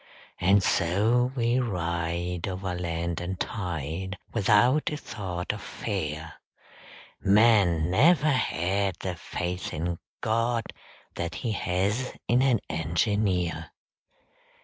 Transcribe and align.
And 0.39 0.63
so 0.63 1.31
we 1.35 1.59
ride 1.59 2.47
Over 2.47 2.73
land 2.73 3.21
and 3.21 3.39
tide, 3.39 4.17
Without 4.33 4.89
a 4.91 4.97
thought 4.97 5.53
of 5.53 5.61
fear 5.61 6.33
_Man 7.23 7.85
never 7.87 8.25
had 8.31 8.95
The 9.01 9.13
faith 9.13 9.71
in 9.75 9.99
God 10.21 10.63
That 11.17 11.35
he 11.45 11.51
has 11.51 12.13
in 12.27 12.41
an 12.41 12.61
engineer! 12.67 13.69